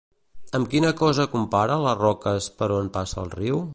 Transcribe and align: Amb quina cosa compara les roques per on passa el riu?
Amb 0.59 0.69
quina 0.71 0.93
cosa 1.01 1.27
compara 1.35 1.75
les 1.83 1.99
roques 2.01 2.49
per 2.63 2.71
on 2.79 2.91
passa 2.97 3.21
el 3.27 3.31
riu? 3.37 3.63